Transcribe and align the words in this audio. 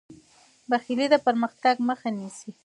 بخیلي 0.69 1.07
د 1.11 1.15
پرمختګ 1.25 1.75
مخه 1.89 2.09
نیسي. 2.17 2.49